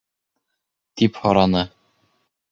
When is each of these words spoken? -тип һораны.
-тип 1.01 1.19
һораны. 1.25 1.63